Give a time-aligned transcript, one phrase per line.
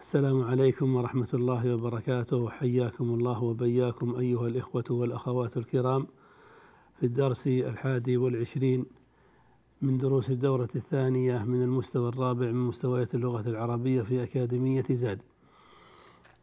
[0.00, 2.48] السلام عليكم ورحمة الله وبركاته.
[2.48, 6.06] حياكم الله وبياكم أيها الإخوة والأخوات الكرام
[7.00, 8.86] في الدرس الحادي والعشرين
[9.82, 15.22] من دروس الدورة الثانية من المستوى الرابع من مستويات اللغة العربية في أكاديمية زاد.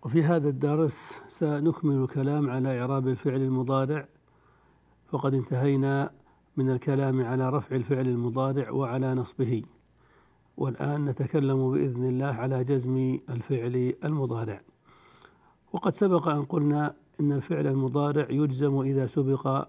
[0.05, 4.07] وفي هذا الدرس سنكمل الكلام على إعراب الفعل المضارع.
[5.07, 6.11] فقد انتهينا
[6.57, 9.63] من الكلام على رفع الفعل المضارع وعلى نصبه.
[10.57, 14.61] والآن نتكلم بإذن الله على جزم الفعل المضارع.
[15.73, 19.67] وقد سبق أن قلنا إن الفعل المضارع يجزم إذا سبق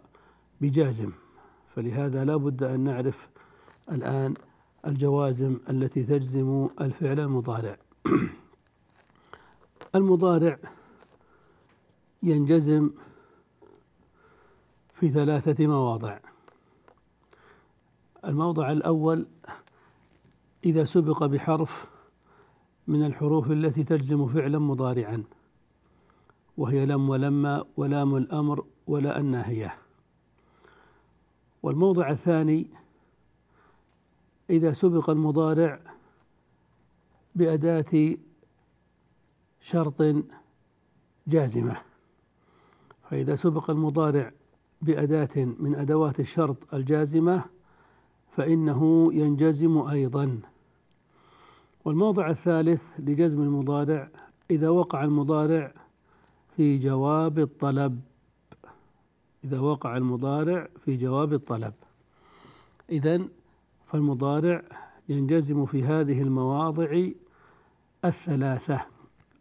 [0.60, 1.10] بجازم
[1.74, 3.28] فلهذا لا بد أن نعرف
[3.92, 4.34] الآن
[4.86, 7.76] الجوازم التي تجزم الفعل المضارع.
[9.94, 10.58] المضارع
[12.22, 12.90] ينجزم
[14.94, 16.18] في ثلاثة مواضع.
[18.24, 19.26] الموضع الأول
[20.64, 21.86] إذا سبق بحرف
[22.86, 25.24] من الحروف التي تجزم فعلا مضارعا
[26.56, 29.74] وهي لم ولما ولام الأمر ولا الناهية.
[31.62, 32.66] والموضع الثاني
[34.50, 35.80] إذا سبق المضارع
[37.34, 38.16] بأداة
[39.60, 40.24] شرط
[41.26, 41.76] جازمة.
[43.10, 44.32] فإذا سبق المضارع
[44.82, 47.44] بأداة من أدوات الشرط الجازمة
[48.38, 50.40] فإنه ينجزم أيضا.
[51.84, 54.08] والموضع الثالث لجزم المضارع
[54.50, 55.72] إذا وقع المضارع
[56.56, 58.00] في جواب الطلب.
[59.44, 61.72] إذا وقع المضارع في جواب الطلب.
[62.90, 63.28] إذن
[63.86, 64.62] فالمضارع
[65.08, 67.08] ينجزم في هذه المواضع
[68.04, 68.80] الثلاثة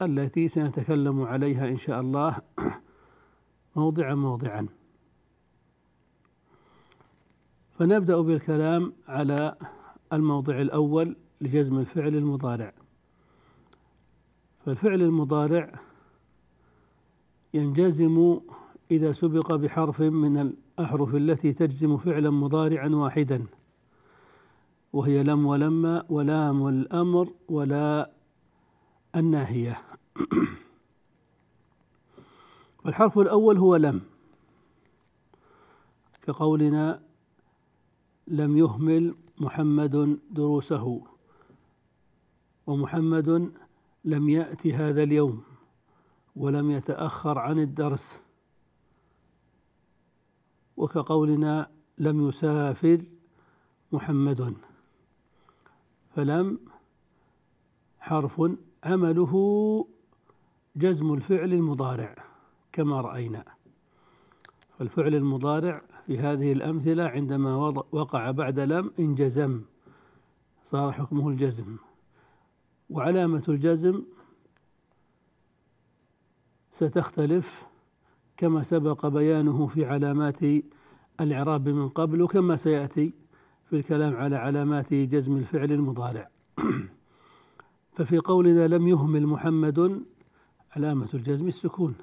[0.01, 2.37] التي سنتكلم عليها إن شاء الله
[3.75, 4.67] موضعا موضعا.
[7.79, 9.55] فنبدأ بالكلام على
[10.13, 12.73] الموضع الأول لجزم الفعل المضارع.
[14.65, 15.79] فالفعل المضارع
[17.53, 18.39] ينجزم
[18.91, 23.45] إذا سبق بحرف من الأحرف التي تجزم فعلا مضارعا واحدا
[24.93, 28.11] وهي لم ولما ولام الأمر ولا
[29.15, 29.81] الناهية.
[32.85, 34.01] والحرف الأول هو لم.
[36.21, 37.06] كقولنا
[38.27, 41.01] لم يهمل محمد دروسه
[42.67, 43.51] ومحمد
[44.05, 45.43] لم يأت هذا اليوم
[46.35, 48.21] ولم يتأخر عن الدرس
[50.77, 53.01] وكقولنا لم يسافر
[53.91, 54.53] محمد.
[56.15, 56.59] فلم
[57.99, 58.41] حرف
[58.83, 59.33] عمله
[60.75, 62.15] جزم الفعل المضارع
[62.71, 63.45] كما رأينا.
[64.79, 67.55] فالفعل المضارع في هذه الأمثلة عندما
[67.91, 69.61] وقع بعد لم انجزم.
[70.65, 71.75] صار حكمه الجزم.
[72.89, 74.03] وعلامة الجزم
[76.71, 77.65] ستختلف
[78.37, 80.39] كما سبق بيانه في علامات
[81.21, 83.13] الإعراب من قبل وكما سيأتي
[83.69, 86.29] في الكلام على علامات جزم الفعل المضارع.
[87.95, 90.01] ففي قولنا لم يهمل محمد
[90.71, 91.95] علامة الجزم السكون.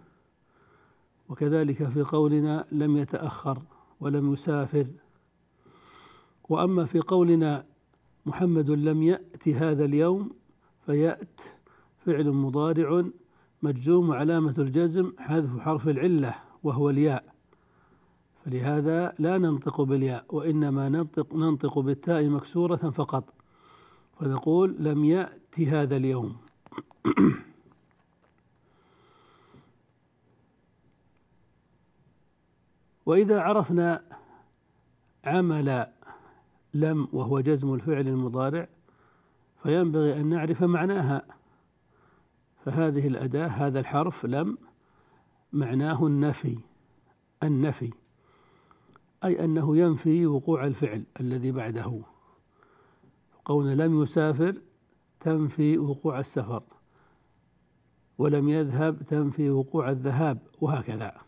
[1.29, 3.63] وكذلك في قولنا لم يتأخر.
[4.01, 4.87] ولم يسافر.
[6.49, 7.67] وأما في قولنا
[8.27, 10.31] محمد لم يأت هذا اليوم
[10.87, 11.41] فيأت
[11.99, 13.05] فعل مضارع
[13.63, 17.35] مجزوم علامة الجزم حذف حرف العلة وهو الياء.
[18.45, 23.35] فلهذا لا ننطق بالياء وإنما ننطق ننطق بالتاء مكسورة فقط.
[24.21, 26.37] فنقول لم يأت هذا اليوم.
[33.07, 34.03] وإذا عرفنا
[35.25, 35.87] عمل
[36.75, 38.69] لم وهو جزم الفعل المضارع
[39.63, 41.23] فينبغي أن نعرف معناها.
[42.65, 44.59] فهذه الأداة هذا الحرف لم
[45.53, 46.59] معناه النفي
[47.43, 47.93] النفي
[49.25, 52.01] أي أنه ينفي وقوع الفعل الذي بعده.
[53.45, 54.61] قول لم يسافر
[55.21, 56.63] تنفي وقوع السفر
[58.19, 61.25] ولم يذهب تنفي وقوع الذهاب وهكذا.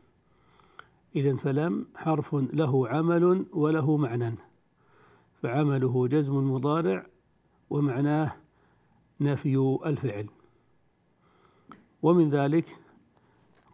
[1.16, 4.34] إذا فلم حرف له عمل وله معنى
[5.42, 7.06] فعمله جزم مضارع
[7.70, 8.36] ومعناه
[9.20, 10.26] نفي الفعل.
[12.02, 12.78] ومن ذلك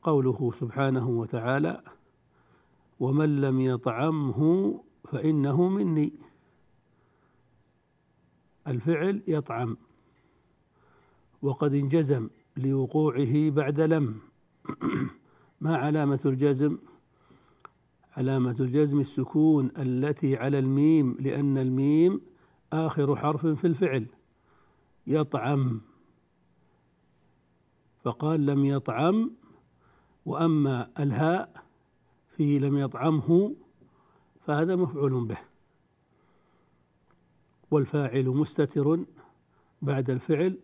[0.02, 1.82] قوله سبحانه وتعالى
[3.00, 6.12] ومن لم يطعمه فإنه مني.
[8.66, 9.76] الفعل يطعم
[11.42, 14.20] وقد انجزم لوقوعه بعد لم.
[15.60, 16.78] ما علامة الجزم؟
[18.16, 22.20] علامة الجزم السكون التي على الميم لأن الميم
[22.72, 24.06] آخر حرف في الفعل
[25.06, 25.80] يطعم.
[28.04, 29.30] فقال لم يطعم
[30.26, 31.62] وأما الهاء
[32.36, 33.54] في لم يطعمه
[34.46, 35.38] فهذا مفعول به.
[37.70, 39.04] والفاعل مستتر
[39.82, 40.58] بعد الفعل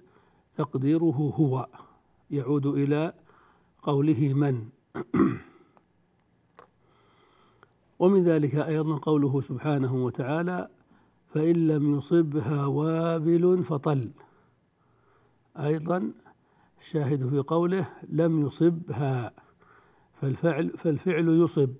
[0.56, 1.68] تقديره هو
[2.30, 3.14] يعود إلى
[3.82, 4.68] قوله من.
[7.98, 10.68] ومن ذلك أيضا قوله سبحانه وتعالى
[11.34, 14.10] فإن لم يصبها وابل فطل.
[15.56, 16.12] أيضا
[16.80, 19.32] الشاهد في قوله لم يصبها
[20.20, 21.70] فالفعل فالفعل يصب.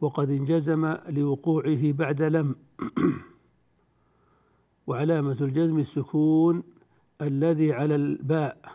[0.00, 2.54] وقد انجزم لوقوعه بعد لم.
[4.86, 6.62] وعلامة الجزم السكون
[7.22, 8.72] الذي على الباء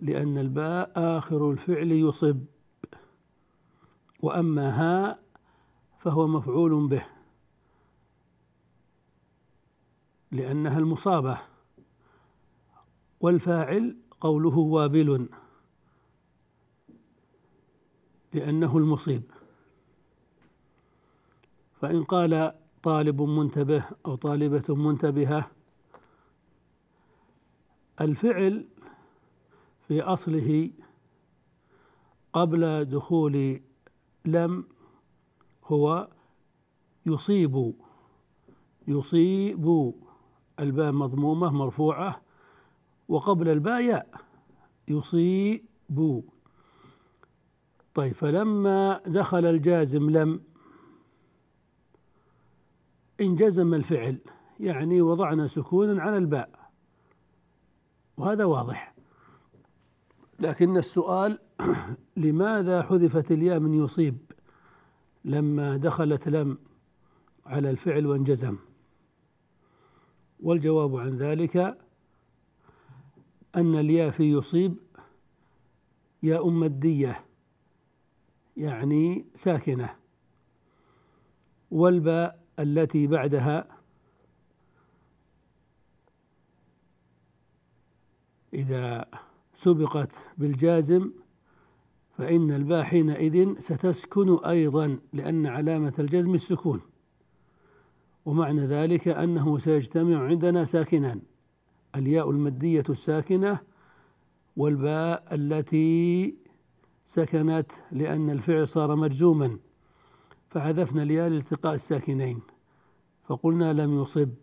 [0.00, 2.44] لأن الباء آخر الفعل يصب.
[4.22, 5.18] وأما ها
[5.98, 7.06] فهو مفعول به
[10.30, 11.38] لأنها المصابة.
[13.20, 15.28] والفاعل قوله وابل
[18.32, 19.22] لأنه المصيب.
[21.80, 25.50] فإن قال طالب منتبه أو طالبة منتبهة
[28.00, 28.68] الفعل
[29.88, 30.70] في أصله
[32.32, 33.60] قبل دخول
[34.24, 34.64] لم
[35.64, 36.08] هو
[37.06, 37.74] يصيب
[38.88, 39.92] يصيب.
[40.60, 42.22] الباء مضمومة مرفوعة.
[43.08, 44.20] وقبل الباء ياء
[44.88, 45.64] يصيب.
[47.94, 50.40] طيب فلما دخل الجازم لم
[53.20, 54.20] انجزم الفعل
[54.60, 56.70] يعني وضعنا سكونا على الباء.
[58.16, 58.91] وهذا واضح.
[60.42, 61.38] لكن السؤال
[62.16, 64.18] لماذا حذفت الياء من يصيب
[65.24, 66.58] لما دخلت لم
[67.46, 68.56] على الفعل وانجزم؟
[70.40, 71.56] والجواب عن ذلك
[73.56, 74.76] أن الياء في يصيب
[76.22, 77.24] ياء مدية
[78.56, 79.96] يعني ساكنة
[81.70, 83.68] والباء التي بعدها
[88.54, 89.06] إذا
[89.62, 91.10] سبقت بالجازم
[92.18, 96.80] فإن الباء حينئذ ستسكن أيضا لأن علامة الجزم السكون.
[98.24, 101.22] ومعنى ذلك أنه سيجتمع عندنا ساكنان
[101.96, 103.58] الياء المدية الساكنة
[104.56, 106.36] والباء التي
[107.04, 109.58] سكنت لأن الفعل صار مجزوما
[110.48, 112.40] فحذفنا الياء لالتقاء الساكنين
[113.24, 114.34] فقلنا لم يصب.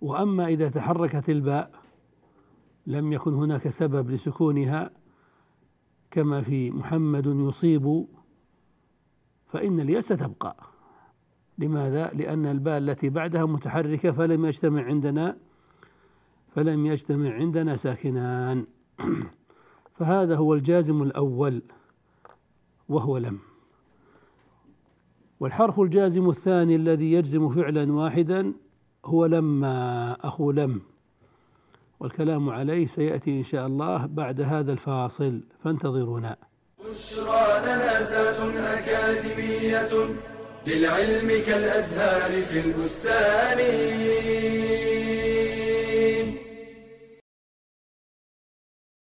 [0.00, 1.87] وأما إذا تحركت الباء
[2.88, 4.90] لم يكن هناك سبب لسكونها
[6.10, 8.06] كما في محمد يصيب
[9.46, 10.56] فإن الياء ستبقى
[11.58, 15.36] لماذا؟ لأن الباء التي بعدها متحركة فلم يجتمع عندنا
[16.48, 18.66] فلم يجتمع عندنا ساكنان.
[19.96, 21.62] فهذا هو الجازم الأول
[22.88, 23.38] وهو لم.
[25.40, 28.52] والحرف الجازم الثاني الذي يجزم فعلا واحدا
[29.04, 30.80] هو لما أخو لم.
[32.00, 35.42] والكلام عليه سيأتي إن شاء الله بعد هذا الفاصل.
[35.64, 36.36] فانتظرونا
[36.86, 39.92] بشرى لنا زاد أكاديمية
[40.66, 43.58] للعلم كالأزهار في البستان.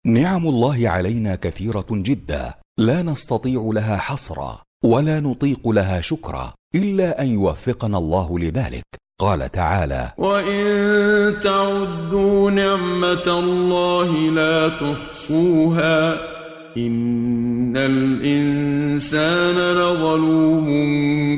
[0.06, 2.54] نعم الله علينا كثيرة جدا.
[2.78, 8.84] لا نستطيع لها حصرا ولا نطيق لها شكرا إلا أن يوفقنا الله لذلك.
[9.20, 16.14] قال تعالى وإن تعدوا نعمة الله لا تحصوها
[16.76, 20.68] إن الإنسان لظلوم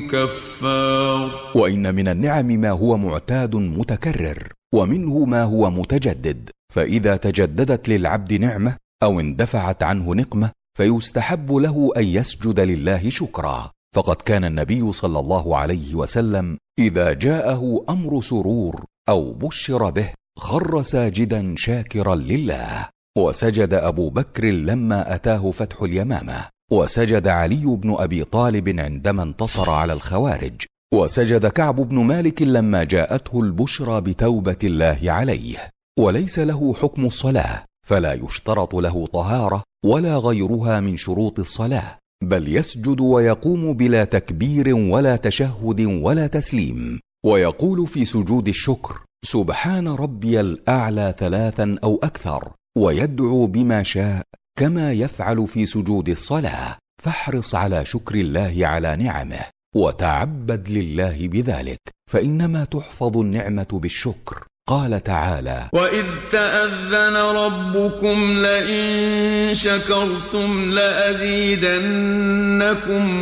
[0.09, 8.33] كفار وإن من النعم ما هو معتاد متكرر ومنه ما هو متجدد فإذا تجددت للعبد
[8.33, 15.19] نعمة أو اندفعت عنه نقمه فيستحب له ان يسجد لله شكرا فقد كان النبي صلى
[15.19, 22.89] الله عليه وسلم إذا جاءه أمر سرور أو بشر به خر ساجدا شاكرا لله.
[23.19, 26.49] وسجد أبو بكر لما أتاه فتح اليمامة.
[26.73, 30.65] وسجد علي بن أبي طالب عندما انتصر على الخوارج.
[30.95, 35.71] وسجد كعب بن مالك لما جاءته البشرى بتوبة الله عليه.
[35.99, 42.00] وليس له حكم الصلاة فلا يشترط له طهارة ولا غيرها من شروط الصلاة.
[42.25, 50.41] بل يسجد ويقوم بلا تكبير ولا تشهد ولا تسليم ويقول في سجود الشكر سبحان ربي
[50.41, 54.23] الأعلى ثلاثا أو أكثر ويدعو بما شاء
[54.59, 59.41] كما يفعل في سجود الصلاة فاحرص على شكر الله على نعمه
[59.77, 64.47] وتعبد لله بذلك فإنما تحفظ النعمة بالشكر.
[64.71, 71.83] قال تعالى وإذ تأذن ربكم لئن شكرتم لأزيدنكم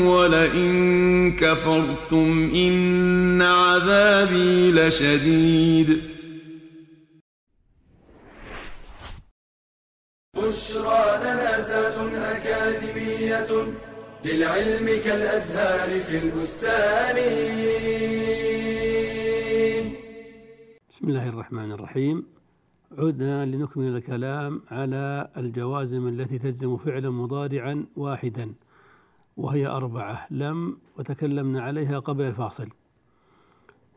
[0.07, 6.03] ولئن كفرتم إن عذابي لشديد.
[10.37, 13.51] بشرى لنا زاد أكاديمية
[14.25, 17.17] للعلم كالأزهار في البستان.
[20.99, 22.27] بسم الله الرحمن الرحيم.
[22.99, 28.55] عدنا لنكمل الكلام على الجوازم التي تجزم فعلا مضارعا واحدا
[29.37, 32.69] وهي أربعة لم وتكلمنا عليها قبل الفاصل.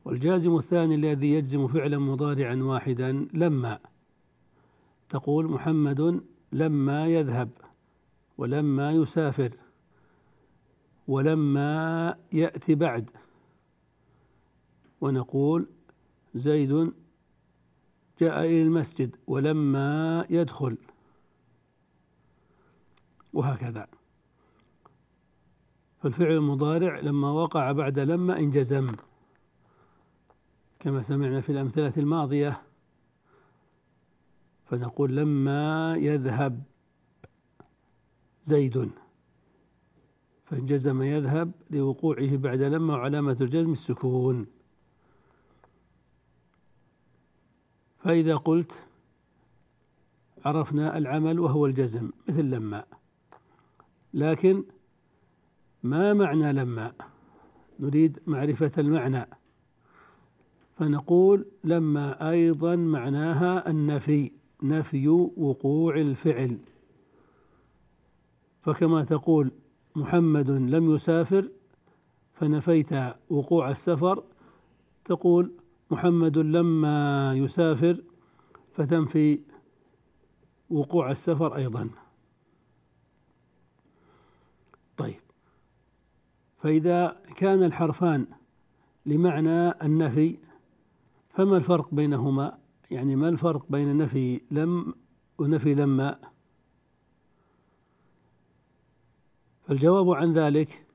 [0.06, 3.80] والجازم الثاني الذي يجزم فعلا مضارعا واحدا لما
[5.10, 7.50] تقول محمد لما يذهب
[8.38, 9.52] ولما يسافر
[11.08, 13.10] ولما يأتي بعد.
[15.02, 15.68] ونقول
[16.36, 16.94] زيد
[18.22, 20.78] جاء إلى المسجد ولما يدخل.
[23.34, 23.88] وهكذا.
[26.00, 28.88] فالفعل المضارع لما وقع بعد لما انجزم.
[30.80, 32.62] كما سمعنا في الأمثلة الماضية.
[34.66, 36.64] فنقول لما يذهب
[38.44, 38.92] زيد.
[40.46, 44.61] فانجزم يذهب لوقوعه بعد لما وعلامة الجزم السكون.
[48.04, 48.84] فإذا قلت
[50.46, 52.84] عرفنا العمل وهو الجزم مثل لما.
[54.14, 54.64] لكن
[55.84, 56.94] ما معنى لما؟
[57.80, 59.26] نريد معرفة المعنى.
[60.78, 64.32] فنقول لما أيضا معناها النفي
[64.64, 66.58] نفي وقوع الفعل.
[68.62, 69.52] فكما تقول
[69.96, 71.50] محمد لم يسافر
[72.34, 72.90] فنفيت
[73.30, 74.24] وقوع السفر
[75.06, 75.52] تقول
[75.92, 78.04] محمد لما يسافر
[78.74, 79.40] فتنفي
[80.70, 81.90] وقوع السفر أيضا.
[84.98, 85.22] طيب.
[86.58, 88.28] فإذا كان الحرفان
[89.06, 90.38] لمعنى النفي
[91.30, 92.58] فما الفرق بينهما؟
[92.92, 94.94] يعني ما الفرق بين نفي لم
[95.38, 96.20] ونفي لما؟
[99.68, 100.86] فالجواب عن ذلك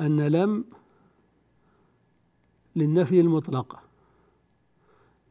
[0.00, 0.64] أن لم
[2.76, 3.80] للنفي المطلق.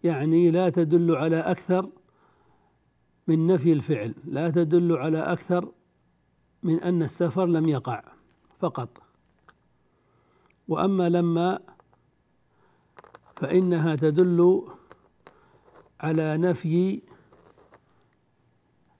[0.04, 1.90] يعني لا تدل على أكثر
[3.28, 5.72] من نفي الفعل لا تدل على أكثر
[6.64, 8.04] من أن السفر لم يقع
[8.60, 9.04] فقط.
[10.68, 11.60] وأما لما
[13.36, 14.68] فإنها تدل
[16.00, 17.02] على نفي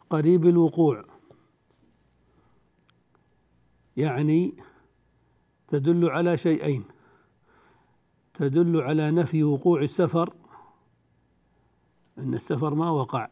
[0.10, 1.06] قريب الوقوع.
[3.98, 4.58] يعني
[5.68, 6.95] تدل على شيئين.
[8.38, 10.34] تدل على نفي وقوع السفر
[12.18, 13.30] إن السفر ما وقع.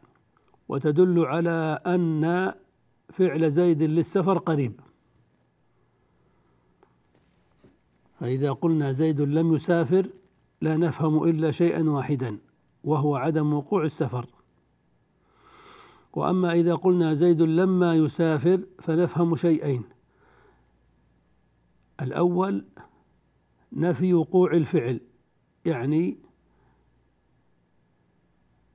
[0.70, 2.54] وتدل على أن
[3.10, 4.80] فعل زيد للسفر قريب.
[8.20, 10.10] فإذا قلنا زيد لم يسافر
[10.62, 12.38] لا نفهم إلا شيئا واحدا
[12.84, 14.26] وهو عدم وقوع السفر.
[16.14, 19.84] وأما إذا قلنا زيد لما يسافر فنفهم شيئين.
[22.02, 22.66] الأول
[23.74, 25.00] نفي وقوع الفعل.
[25.66, 26.18] يعني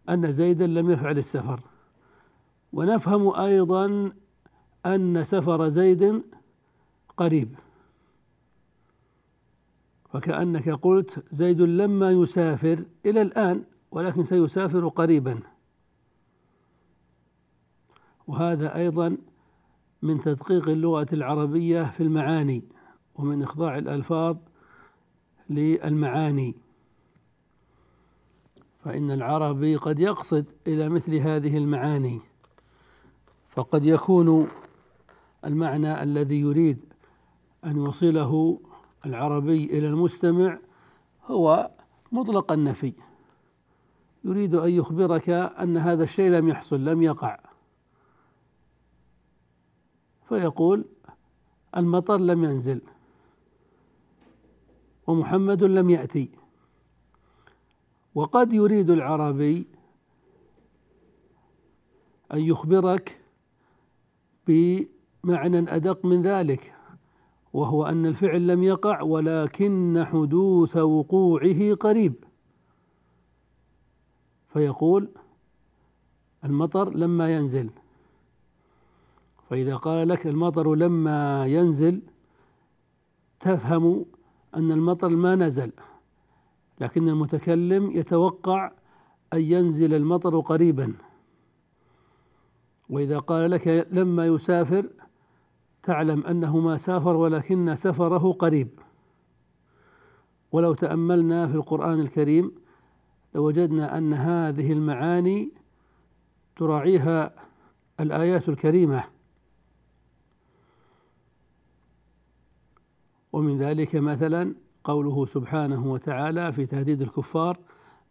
[0.09, 1.61] أن زيدا لم يفعل السفر.
[2.73, 4.13] ونفهم أيضا
[4.87, 6.23] أن سفر زيد
[7.17, 7.55] قريب.
[10.13, 15.41] فكأنك قلت زيد لما يسافر إلى الآن ولكن سيسافر قريبا.
[18.27, 19.17] وهذا أيضا
[20.03, 22.63] من تدقيق اللغة العربية في المعاني
[23.15, 24.37] ومن إخضاع الألفاظ
[25.51, 26.55] للمعاني.
[28.85, 32.21] فإن العربي قد يقصد إلى مثل هذه المعاني.
[33.51, 34.49] فقد يكون
[35.45, 36.79] المعنى الذي يريد
[37.65, 38.61] أن يوصله
[39.07, 40.59] العربي إلى المستمع
[41.27, 41.71] هو
[42.13, 42.93] مطلق النفي.
[44.25, 47.41] يريد أن يخبرك أن هذا الشيء لم يحصل لم يقع.
[50.29, 50.85] فيقول
[51.77, 52.81] المطر لم ينزل.
[55.09, 56.31] ومحمد لم يأتي.
[58.15, 59.67] وقد يريد العربي
[62.33, 63.21] أن يخبرك
[64.47, 66.75] بمعنى أدق من ذلك
[67.53, 72.15] وهو أن الفعل لم يقع ولكن حدوث وقوعه قريب.
[74.53, 75.09] فيقول
[76.45, 77.71] المطر لما ينزل.
[79.51, 82.03] فإذا قال لك المطر لما ينزل
[83.41, 84.05] تفهم
[84.57, 85.73] أن المطر ما نزل
[86.81, 88.73] لكن المتكلم يتوقع
[89.33, 90.95] أن ينزل المطر قريبا.
[92.89, 94.91] وإذا قال لك لما يسافر
[95.83, 98.69] تعلم أنه ما سافر ولكن سفره قريب.
[100.53, 102.53] ولو تأملنا في القرآن الكريم
[103.35, 105.53] لوجدنا أن هذه المعاني
[106.57, 107.35] تراعيها
[108.01, 109.05] الآيات الكريمة.
[113.39, 114.55] ومن ذلك مثلا
[114.85, 117.59] قوله سبحانه وتعالى في تهديد الكفار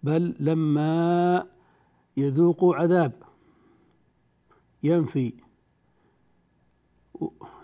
[0.03, 1.47] بل لما
[2.17, 3.13] يذوقوا عذاب
[4.83, 5.33] ينفي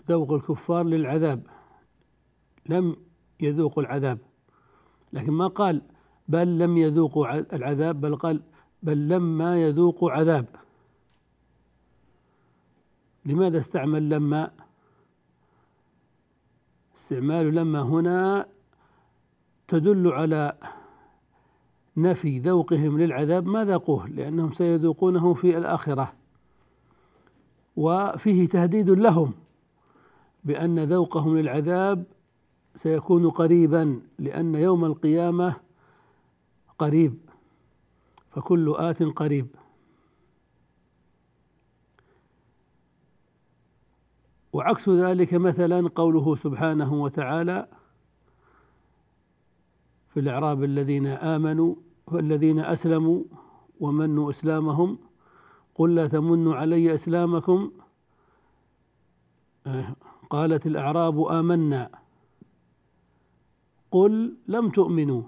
[0.08, 1.46] ذوق الكفار للعذاب
[2.68, 2.96] لم
[3.40, 4.18] يذوقوا العذاب.
[5.12, 5.82] لكن ما قال
[6.28, 8.42] بل لم يذوقوا العذاب بل قال
[8.82, 10.46] بل لما يذوقوا عذاب.
[13.26, 14.50] لماذا استعمل لما؟
[16.98, 18.46] استعمال لما هنا
[19.68, 20.52] تدل على
[21.96, 26.12] نفي ذوقهم للعذاب ما ذاقوه لأنهم سيذوقونه في الآخرة.
[27.76, 29.32] وفيه تهديد لهم
[30.44, 32.04] بأن ذوقهم للعذاب
[32.74, 35.56] سيكون قريبا لأن يوم القيامة
[36.78, 37.18] قريب
[38.30, 39.46] فكل آت قريب.
[44.54, 47.68] وعكس ذلك مثلا قوله سبحانه وتعالى
[50.14, 51.74] في الأعراب الذين آمنوا
[52.06, 53.24] والذين أسلموا
[53.80, 54.98] ومنوا إسلامهم
[55.74, 57.70] قل لا تمنوا علي إسلامكم.
[60.30, 61.90] قالت الأعراب آمنا.
[63.90, 65.22] قل لم تؤمنوا.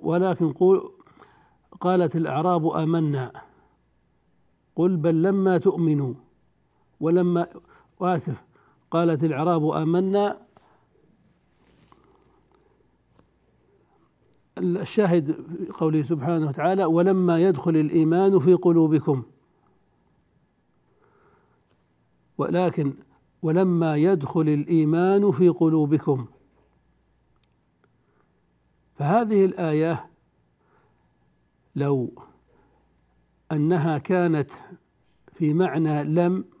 [0.00, 0.90] ولكن قل
[1.80, 3.32] قالت الأعراب آمنا.
[4.76, 6.14] قل بل لما تؤمنوا.
[7.02, 7.46] ولما
[8.00, 8.44] واسف
[8.90, 10.38] قالت الأعراب آمنا.
[14.58, 19.22] الشاهد في قوله سبحانه وتعالى ولما يدخل الإيمان في قلوبكم.
[22.38, 22.94] ولكن
[23.42, 26.26] ولما يدخل الإيمان في قلوبكم.
[28.94, 30.10] فهذه الآية
[31.76, 32.12] لو
[33.52, 34.50] أنها كانت
[35.32, 36.51] في معنى لم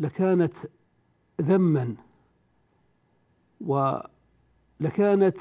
[0.00, 0.54] لكانت
[1.40, 1.94] ذما
[3.60, 5.38] ولكانت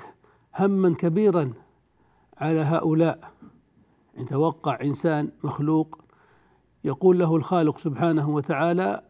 [0.59, 1.53] هما كبيرا
[2.37, 3.31] على هؤلاء.
[4.17, 6.01] إن توقع إنسان مخلوق
[6.83, 9.03] يقول له الخالق سبحانه وتعالى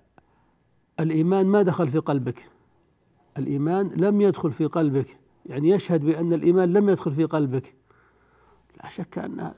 [1.00, 2.50] الإيمان ما دخل في قلبك.
[3.38, 5.20] الإيمان لم يدخل في قلبك.
[5.46, 7.76] يعني يشهد بأن الإيمان لم يدخل في قلبك.
[8.78, 9.54] لا شك أن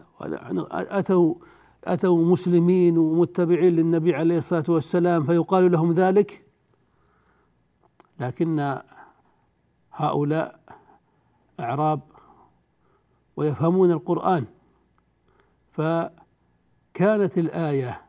[0.72, 1.36] أتوا
[1.84, 6.46] أتوا مسلمين ومتبعين للنبي عليه الصلاة والسلام فيقال لهم ذلك؟
[8.20, 8.82] لكن
[9.92, 10.60] هؤلاء
[11.60, 12.02] أعراب
[13.36, 14.46] ويفهمون القرآن.
[15.72, 18.02] فكانت الآية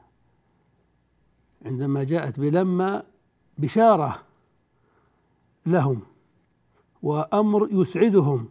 [1.64, 3.02] عندما جاءت بلما
[3.58, 4.22] بشارة
[5.66, 6.00] لهم
[7.02, 8.48] وأمر يسعدهم.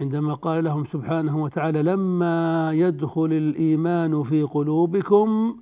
[0.00, 5.56] عندما قال لهم سبحانه وتعالى لما يدخل الإيمان في قلوبكم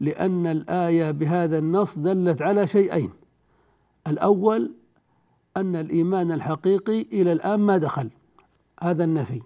[0.00, 3.10] لأن الآية بهذا النص دلت على شيئين.
[4.06, 4.72] الأول
[5.56, 8.10] أن الإيمان الحقيقي إلى الآن ما دخل
[8.82, 9.42] هذا النفي.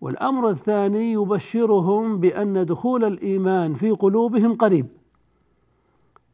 [0.00, 4.86] والأمر الثاني يبشرهم بأن دخول الإيمان في قلوبهم قريب.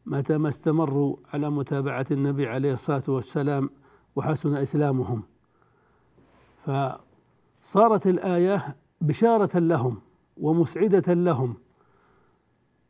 [0.07, 3.71] متى ما استمروا على متابعة النبي عليه الصلاة والسلام
[4.17, 5.23] وحسن إسلامهم.
[7.67, 10.01] فصارت الآية بشارة لهم
[10.37, 11.55] ومسعدة لهم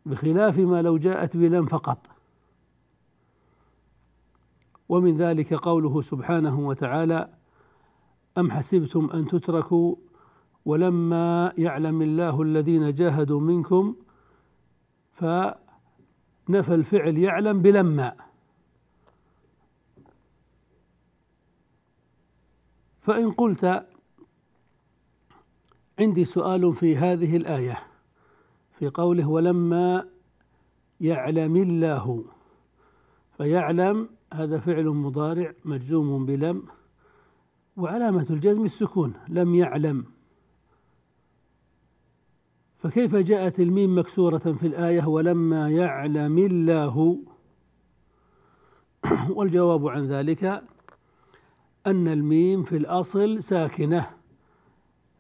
[0.07, 2.07] بخلاف ما لو جاءت بلم فقط.
[4.89, 7.29] ومن ذلك قوله سبحانه وتعالى
[8.39, 9.97] أم حسبتم أن تتركوا
[10.65, 13.97] ولما يعلم الله الذين جاهدوا منكم
[15.13, 18.17] فنفى الفعل يعلم بلما.
[23.01, 23.87] فإن قلت
[25.99, 27.79] عندي سؤال في هذه الآية
[28.79, 30.09] في قوله ولما
[31.01, 32.25] يعلم الله
[33.37, 36.63] فيعلم هذا فعل مضارع مجزوم بلم
[37.77, 40.05] وعلامة الجزم السكون لم يعلم.
[42.79, 47.19] فكيف جاءت الميم مكسورة في الآية ولما يعلم الله
[49.37, 50.63] والجواب عن ذلك
[51.87, 54.16] أن الميم في الأصل ساكنة.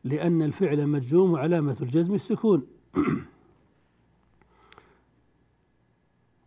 [0.07, 2.67] لأن الفعل مجزوم وعلامة الجزم السكون.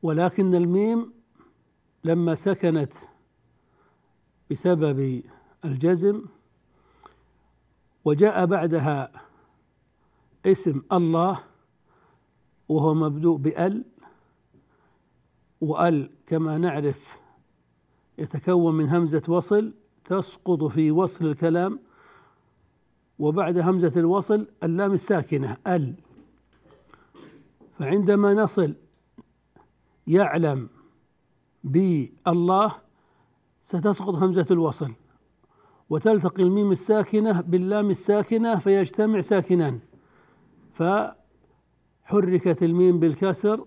[0.04, 1.13] ولكن الميم
[2.04, 2.93] لما سكنت
[4.52, 5.24] بسبب
[5.65, 6.26] الجزم
[8.06, 9.12] وجاء بعدها
[10.45, 11.43] اسم الله
[12.69, 13.86] وهو مبدوء بأل
[15.62, 17.17] وأل كما نعرف
[18.17, 19.74] يتكون من همزة وصل
[20.06, 21.80] تسقط في وصل الكلام
[23.20, 25.94] وبعد همزة الوصل اللام الساكنة ال.
[27.80, 28.76] فعندما نصل
[30.08, 30.70] يعلم
[31.64, 32.72] بالله
[33.62, 34.92] ستسقط همزة الوصل.
[35.90, 39.80] وتلتقي الميم الساكنة باللام الساكنة فيجتمع ساكنان.
[40.74, 43.66] فحركت الميم بالكسر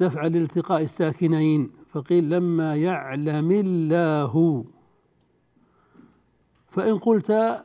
[0.00, 1.70] دفع لالتقاء الساكنين.
[1.90, 4.64] فقيل لما يعلم الله.
[6.68, 7.62] فإن قلت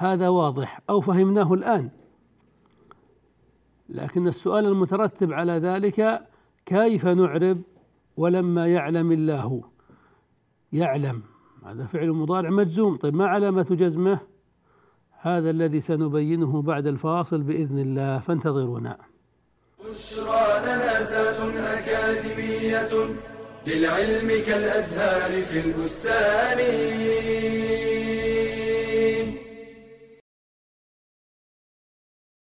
[0.00, 1.90] هذا واضح أو فهمناه الآن.
[3.88, 6.20] لكن السؤال المترتب على ذلك
[6.66, 7.62] كيف نعرب
[8.16, 9.62] ولما يعلم الله؟
[10.72, 11.22] يعلم.
[11.66, 12.96] هذا فعل مضارع مجزوم.
[12.96, 14.18] طيب ما علامة جزمه؟
[15.20, 18.18] هذا الذي سنبينه بعد الفاصل بإذن الله.
[18.18, 18.98] فانتظرونا.
[19.84, 22.92] بشرى لنا زاد أكاديمية
[23.66, 26.58] للعلم كالأزهار في البستان.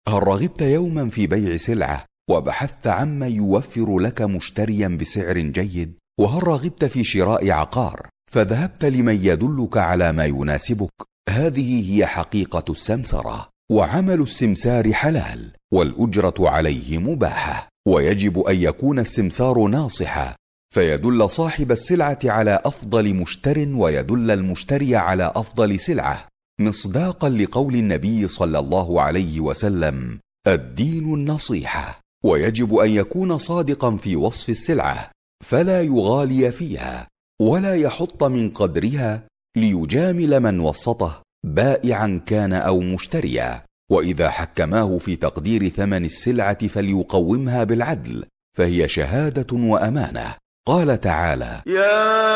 [0.09, 6.85] هل رغبت يوما في بيع سلعة؟ وبحثت عما يوفر لك مشتريا بسعر جيد؟ وهل رغبت
[6.85, 10.91] في شراء عقار؟ فذهبت لمن يدلك على ما يناسبك.
[11.29, 13.49] هذه هي حقيقة السمسرة.
[13.73, 17.69] وعمل السمسار حلال والأجرة عليه مباحة.
[17.89, 20.35] ويجب أن يكون السمسار ناصحا.
[20.75, 26.29] فيدل صاحب السلعة على أفضل مشتر ويدل المشتري على أفضل سلعة.
[26.61, 34.51] مصداقا لقول النبي صلى الله عليه وسلم الدين النصيحة ويجب أن يكون صادقا في وصف
[34.51, 35.11] السلعة
[35.45, 37.09] فلا يغالي فيها
[37.41, 39.23] ولا يحط من قدرها
[39.57, 48.25] ليجامل من وسطه بائعا كان أو مشتريا وإذا حكماه في تقدير ثمن السلعة فليقومها بالعدل
[48.57, 50.35] فهي شهادة وأمانة.
[50.69, 52.27] قال تعالى يا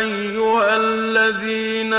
[0.00, 1.94] أيها الذين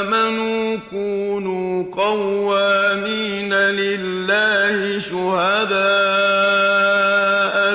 [0.00, 5.76] آمنوا كونوا قوامين لله شهداء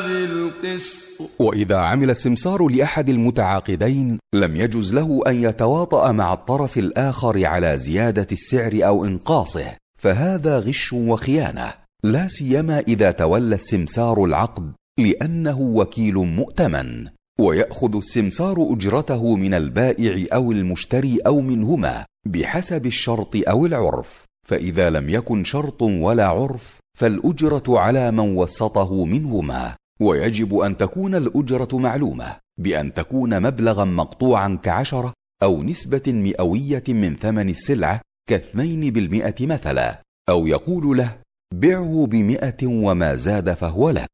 [0.07, 0.97] بالقسط.
[1.39, 8.27] وإذا عمل السمسار لأحد المتعاقدين لم يجز له أن يتواطأ مع الطرف الآخر على زيادة
[8.31, 9.65] السعر أو إنقاصه
[9.99, 14.71] فهذا غش وخيانة لا سيما إذا تولى السمسار العقد.
[15.03, 17.07] لأنه وكيل مؤتمن
[17.39, 25.09] ويأخذ السمسار أجرته من البائع أو المشتري أو منهما بحسب الشرط أو العرف فإذا لم
[25.09, 32.93] يكن شرط ولا عرف فالأجرة على من وسطه منهما ويجب أن تكون الأجرة معلومة بأن
[32.93, 40.97] تكون مبلغا مقطوعا كعشرة أو نسبة مئوية من ثمن السلعة كاثنين بالمئة مثلا أو يقول
[40.97, 41.17] له
[41.53, 44.09] بعه بمئة وما زاد فهو لك.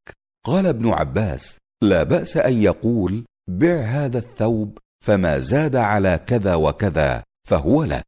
[0.48, 7.24] قال ابن عباس لا بأس أن يقول بع هذا الثوب فما زاد على كذا وكذا
[7.48, 8.04] فهو لك.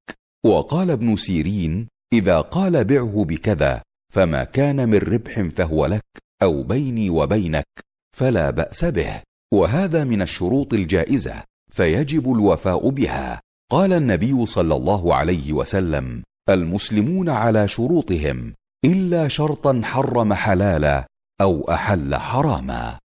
[0.45, 3.81] وقال ابن سيرين إذا قال بعه بكذا
[4.13, 6.01] فما كان من ربح فهو لك
[6.43, 7.65] أو بيني وبينك
[8.17, 9.21] فلا بأس به.
[9.53, 13.41] وهذا من الشروط الجائزة فيجب الوفاء بها.
[13.71, 18.53] قال النبي صلى الله عليه وسلم المسلمون على شروطهم
[18.85, 21.08] إلا شرطا حرم حلالا
[21.41, 22.99] أو أحل حراما.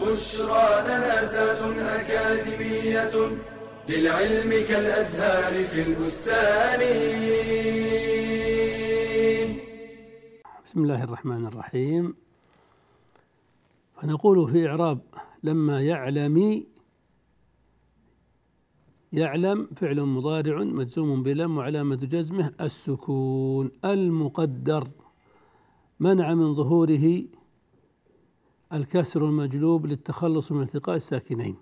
[0.00, 3.14] بشرى لنا زاد أكاديمية
[3.88, 6.80] للعلم كالأزهار في البستان.
[10.66, 12.16] بسم الله الرحمن الرحيم.
[13.96, 15.00] فنقول في إعراب
[15.42, 16.66] لما يعلم
[19.12, 24.88] يعلم فعل مضارع مجزوم بلم وعلامة جزمه السكون المقدر.
[26.00, 27.22] منع من ظهوره
[28.72, 31.56] الكسر المجلوب للتخلص من التقاء الساكنين.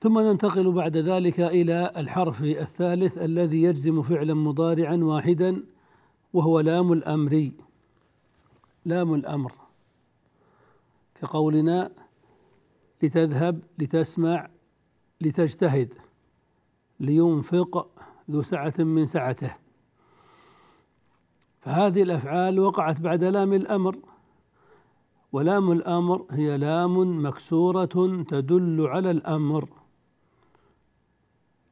[0.00, 5.62] ثم ننتقل بعد ذلك إلى الحرف الثالث الذي يجزم فعلا مضارعا واحدا
[6.32, 7.50] وهو لام الأمر.
[8.84, 9.52] لام الأمر.
[11.20, 12.07] كقولنا
[13.02, 14.48] لتذهب لتسمع
[15.20, 15.94] لتجتهد
[17.00, 17.90] لينفق
[18.30, 19.56] ذو سعة من سعته.
[21.60, 23.96] فهذه الأفعال وقعت بعد لام الأمر
[25.32, 29.68] ولام الأمر هي لام مكسورة تدل على الأمر.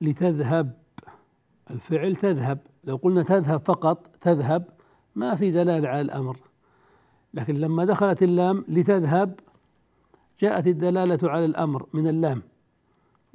[0.00, 0.78] لتذهب
[1.70, 2.58] الفعل تذهب.
[2.84, 4.64] لو قلنا تذهب فقط تذهب
[5.14, 6.36] ما في دلالة على الأمر.
[7.34, 9.40] لكن لما دخلت اللام لتذهب
[10.40, 12.42] جاءت الدلالة على الأمر من اللام.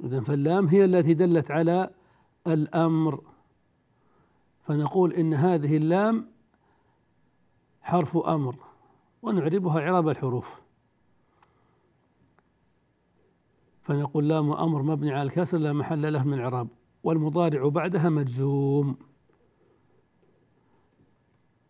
[0.04, 1.90] إذا فاللام هي التي دلت على
[2.46, 3.20] الأمر.
[4.62, 6.26] فنقول إن هذه اللام
[7.82, 8.56] حرف أمر
[9.22, 10.60] ونعربها إعراب الحروف.
[13.82, 16.68] فنقول لام أمر مبني على الكسر لا محل له من إعراب
[17.04, 18.96] والمضارع بعدها مجزوم.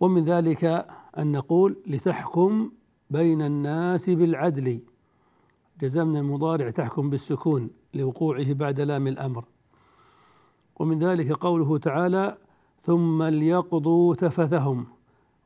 [0.00, 0.64] ومن ذلك
[1.18, 2.72] أن نقول لتحكم
[3.10, 4.80] بين الناس بالعدل.
[5.82, 9.44] جزمنا المضارع تحكم بالسكون لوقوعه بعد لام الأمر.
[10.76, 12.38] ومن ذلك قوله تعالى
[12.82, 14.86] ثم ليقضوا تفثهم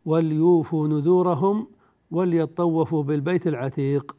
[0.04, 1.66] وليوفوا نذورهم
[2.10, 4.16] وليطوفوا بالبيت العتيق.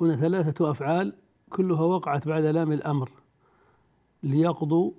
[0.00, 1.12] هنا ثلاثة أفعال
[1.50, 3.10] كلها وقعت بعد لام الأمر.
[4.22, 4.90] ليقضوا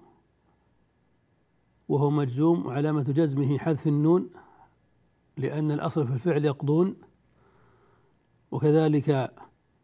[1.89, 4.29] وهو مجزوم وعلامة جزمه حذف النون
[5.37, 6.95] لأن الأصل في الفعل يقضون.
[8.51, 9.33] وكذلك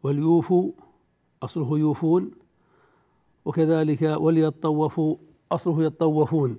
[0.02, 0.72] وليوفوا
[1.42, 2.30] أصله يوفون.
[3.44, 5.16] وكذلك وليطوفوا
[5.52, 6.58] أصله يطوفون.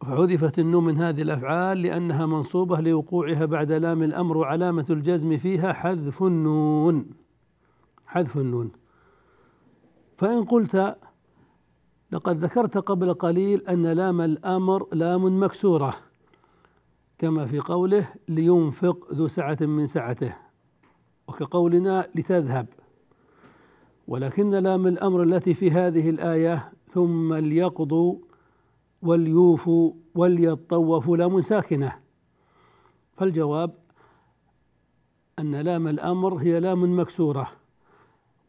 [0.00, 6.22] فحذفت النون من هذه الأفعال لأنها منصوبة لوقوعها بعد لام الأمر وعلامة الجزم فيها حذف
[6.22, 7.10] النون.
[8.06, 8.70] حذف النون.
[10.18, 10.96] فإن قلت
[12.12, 15.94] لقد ذكرت قبل قليل أن لام الأمر لام مكسورة
[17.18, 20.47] كما في قوله لينفق ذو سعة من سعته.
[21.28, 22.66] وكقولنا لتذهب.
[24.08, 28.18] ولكن لام الأمر التي في هذه الآية ثم ليقضوا
[29.02, 31.98] وليوفوا وليطوفوا لام ساكنة.
[33.16, 33.74] فالجواب
[35.38, 37.48] أن لام الأمر هي لام مكسورة.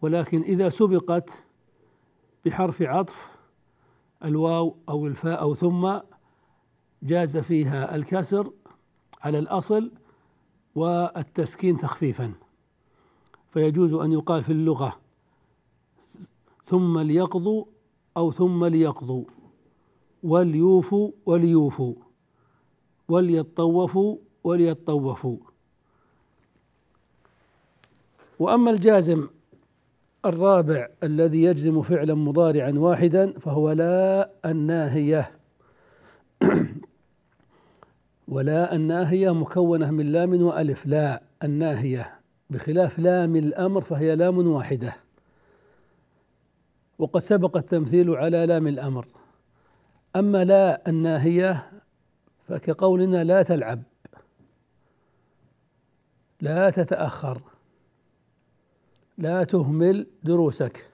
[0.02, 1.44] ولكن إذا سبقت
[2.46, 3.32] بحرف عطف
[4.26, 5.98] الواو أو الفاء أو ثم
[7.04, 8.52] جاز فيها الكسر
[9.22, 9.92] على الأصل
[10.76, 12.34] والتسكين تخفيفا.
[13.54, 14.96] فيجوز أن يقال في اللغة
[16.66, 17.66] ثم ليقضوا
[18.18, 19.24] أو ثم ليقضوا.
[20.24, 21.96] وليوفوا وليوفوا.
[23.08, 25.38] وليطوفوا وليطوفوا
[28.40, 29.28] وأما الجازم
[30.26, 35.32] الرابع الذي يجزم فعلا مضارعا واحدا فهو لا الناهية.
[38.28, 40.86] ولا الناهية مكونة من لام وألف.
[40.86, 42.19] لا الناهية.
[42.50, 44.96] بخلاف لام الأمر فهي لام واحدة.
[47.00, 49.08] وقد سبق التمثيل على لام الأمر.
[50.16, 51.72] أما لا الناهية
[52.48, 53.84] فكقولنا لا تلعب.
[56.42, 57.42] لا تتأخر.
[59.18, 60.90] لا تهمل دروسك.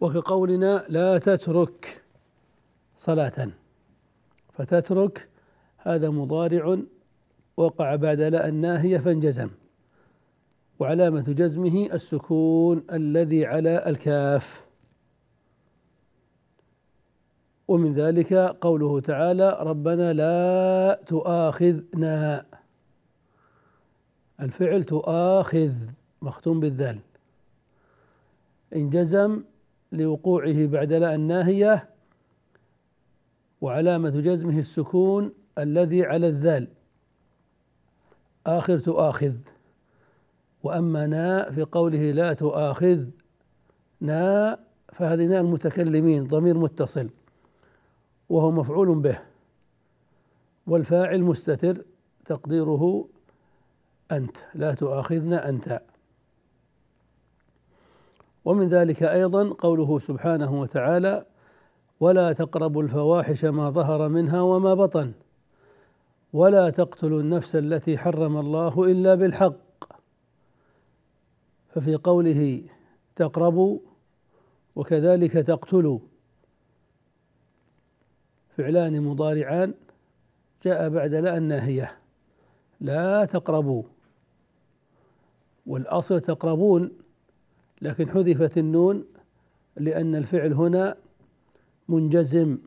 [0.00, 2.02] وكقولنا لا تترك
[2.98, 3.50] صلاة.
[4.52, 5.28] فتترك
[5.78, 6.78] هذا مضارع
[7.58, 9.50] وقع بعد لا الناهية فانجزم.
[10.78, 14.66] وعلامة جزمه السكون الذي على الكاف.
[17.68, 22.46] ومن ذلك قوله تعالى ربنا لا تؤاخذنا.
[24.40, 25.72] الفعل تؤاخذ
[26.22, 26.98] مختوم بالذال
[28.76, 29.42] إن جزم
[29.92, 31.88] لوقوعه بعد لا الناهية.
[33.60, 36.77] وعلامة جزمه السكون الذي على الذال
[38.46, 39.34] آخر تؤاخذ.
[40.62, 43.04] وأما نا في قوله لا تؤاخذ
[44.00, 44.58] نا
[44.92, 47.08] فهذه نا المتكلمين ضمير متصل
[48.28, 49.18] وهو مفعول به
[50.66, 51.84] والفاعل مستتر
[52.24, 53.08] تقديره
[54.12, 55.82] أنت لا تؤاخذنا أنت.
[58.44, 61.26] ومن ذلك أيضا قوله سبحانه وتعالى
[62.00, 65.12] ولا تقربوا الفواحش ما ظهر منها وما بطن
[66.32, 69.84] ولا تقتلوا النفس التي حرم الله إلا بالحق.
[71.68, 72.62] ففي قوله
[73.16, 73.78] تقربوا
[74.76, 75.98] وكذلك تقتلوا
[78.56, 79.74] فعلان مضارعان
[80.64, 81.98] جاء بعد لا الناهية.
[82.80, 83.82] لا تقربوا.
[85.66, 86.92] والأصل تقربون
[87.82, 89.04] لكن حذفت النون
[89.76, 90.96] لأن الفعل هنا
[91.88, 92.58] منجزم.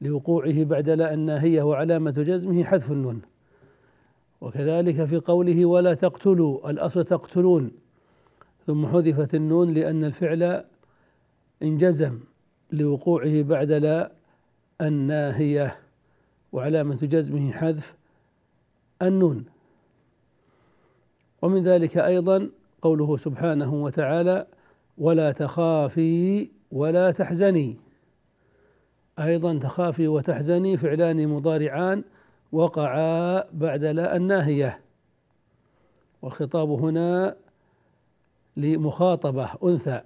[0.00, 3.22] لوقوعه بعد لا الناهيه وعلامه جزمه حذف النون.
[4.40, 7.70] وكذلك في قوله ولا تقتلوا الأصل تقتلون.
[8.66, 10.64] ثم حذفت النون لأن الفعل
[11.62, 12.18] انجزم
[12.72, 14.12] لوقوعه بعد لا
[14.80, 15.78] الناهيه
[16.52, 17.94] وعلامة جزمه حذف
[19.02, 19.44] النون.
[21.42, 22.50] ومن ذلك أيضا
[22.82, 24.46] قوله سبحانه وتعالى
[24.98, 27.76] ولا تخافي ولا تحزني.
[29.20, 32.04] أيضا تخافي وتحزني فعلان مضارعان
[32.52, 34.80] وقعا بعد لا الناهية.
[36.22, 37.36] والخطاب هنا
[38.56, 40.00] لمخاطبة أنثى.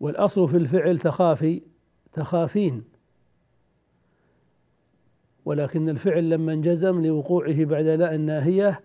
[0.00, 1.62] والأصل في الفعل تخافي
[2.12, 2.84] تخافين.
[5.44, 8.80] ولكن الفعل لما انجزم لوقوعه بعد لا الناهية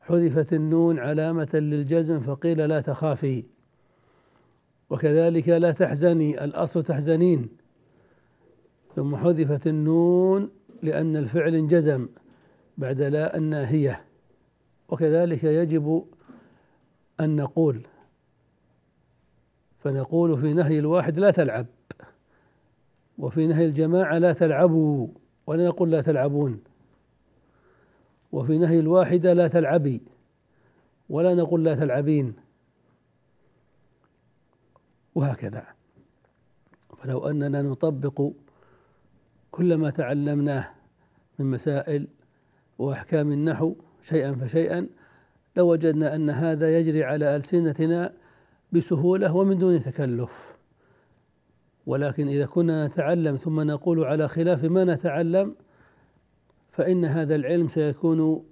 [0.00, 3.44] حذفت النون علامة للجزم فقيل لا تخافي.
[4.92, 7.48] وكذلك لا تحزني الأصل تحزنين.
[8.94, 10.50] ثم حذفت النون
[10.82, 12.08] لأن الفعل انجزم
[12.78, 14.04] بعد لا الناهية
[14.88, 16.04] وكذلك يجب
[17.20, 17.86] أن نقول.
[19.78, 21.66] فنقول في نهي الواحد لا تلعب.
[23.18, 25.08] وفي نهي الجماعة لا تلعبوا.
[25.46, 26.60] ولا نقول لا تلعبون.
[28.32, 30.02] وفي نهي الواحدة لا تلعبي.
[31.08, 32.41] ولا نقول لا تلعبين.
[35.14, 35.66] وهكذا.
[36.98, 38.30] فلو أننا نطبق
[39.50, 40.70] كل ما تعلمناه
[41.38, 42.08] من مسائل
[42.78, 44.88] وأحكام النحو شيئا فشيئا
[45.56, 48.12] لوجدنا أن هذا يجري على ألسنتنا
[48.72, 50.56] بسهولة ومن دون تكلف.
[51.86, 55.54] ولكن إذا كنا نتعلم ثم نقول على خلاف ما نتعلم
[56.72, 58.44] فإن هذا العلم سيكون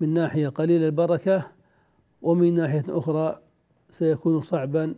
[0.00, 1.46] من ناحية قليل البركة
[2.22, 3.40] ومن ناحية أخرى
[3.90, 4.94] سيكون صعبا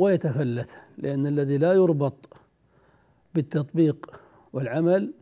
[0.00, 2.28] ويتفلت لأن الذي لا يربط
[3.34, 4.20] بالتطبيق
[4.52, 5.12] والعمل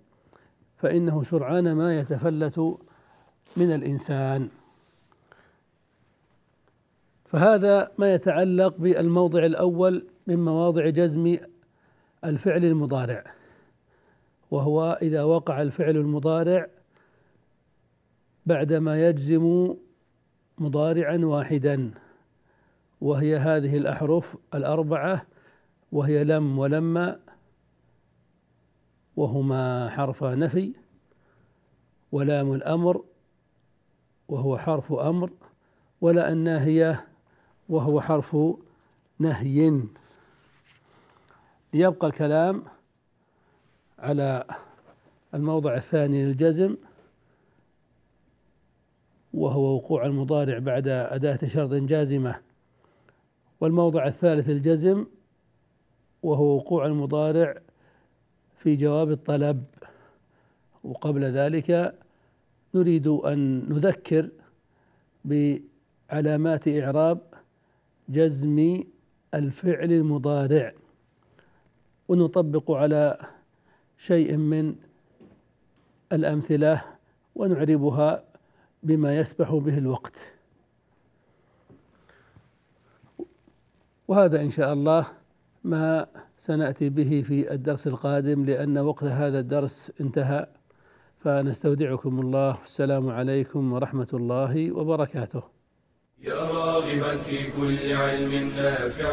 [0.76, 2.78] فإنه سرعان ما يتفلت
[3.56, 4.48] من الإنسان.
[7.24, 11.36] فهذا ما يتعلق بالموضع الأول من مواضع جزم
[12.24, 13.24] الفعل المضارع
[14.50, 16.66] وهو إذا وقع الفعل المضارع
[18.46, 19.74] بعدما يجزم
[20.58, 21.90] مضارعا واحدا.
[23.00, 25.26] وهي هذه الأحرف الأربعة
[25.92, 27.20] وهي لم ولما
[29.16, 30.72] وهما حرف نفي
[32.12, 33.04] ولام الأمر
[34.28, 35.30] وهو حرف أمر
[36.00, 37.06] ولا الناهية
[37.68, 38.36] وهو حرف
[39.18, 39.82] نهي.
[41.74, 42.64] يبقى الكلام
[43.98, 44.44] على
[45.34, 46.76] الموضع الثاني للجزم
[49.34, 52.47] وهو وقوع المضارع بعد أداة شرط جازمة.
[53.60, 55.06] والموضع الثالث الجزم
[56.22, 57.54] وهو وقوع المضارع
[58.56, 59.64] في جواب الطلب.
[60.84, 61.98] وقبل ذلك
[62.74, 64.30] نريد أن نذكر
[65.24, 67.20] بعلامات إعراب
[68.08, 68.82] جزم
[69.34, 70.72] الفعل المضارع.
[72.08, 73.18] ونطبق على
[73.98, 74.74] شيء من
[76.12, 76.84] الأمثلة
[77.34, 78.24] ونعربها
[78.82, 80.37] بما يسبح به الوقت.
[84.08, 85.06] وهذا إن شاء الله
[85.64, 86.06] ما
[86.38, 90.46] سنأتي به في الدرس القادم لأن وقت هذا الدرس انتهى.
[91.24, 92.58] فنستودعكم الله.
[92.64, 95.42] السلام عليكم ورحمة الله وبركاته.
[96.24, 99.10] يا راغبا في كل علم نافع.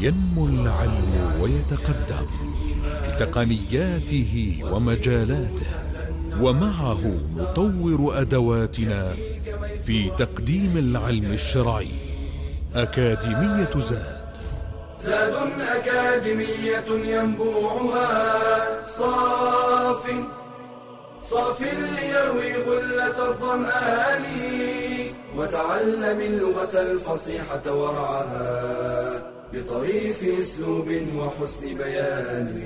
[0.00, 2.26] ينمو العلم ويتقدم
[3.08, 5.70] بتقنياته ومجالاته
[6.40, 7.02] ومعه
[7.38, 9.12] نطور أدواتنا
[9.86, 12.03] في تقديم العلم الشرعي.
[12.76, 14.24] أكاديمية زاد.
[15.00, 18.82] زاد أكاديمية ينبوعها.
[18.82, 20.10] صاف
[21.20, 24.24] صاف ليروي غلة الظمآن
[25.36, 29.22] وتعلم اللغة الفصيحة ورعاها
[29.52, 32.62] بطريف أسلوب وحسن بيان.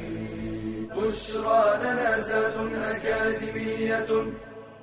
[0.96, 2.54] بشرى لنا زاد
[2.84, 4.06] أكاديمية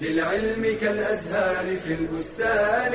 [0.02, 2.94] للعلم كالأزهار في البستان.